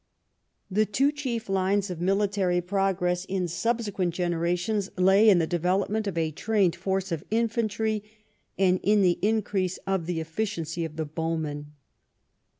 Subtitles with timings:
[0.71, 6.17] The two chief lines of military progress in subsequent generations lay in the development of
[6.17, 8.03] a trained force of infantry
[8.57, 11.73] and in the increase of the efficiency of the bowman.